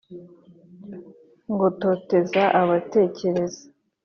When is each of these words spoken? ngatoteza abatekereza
ngatoteza 1.53 2.43
abatekereza 2.61 3.63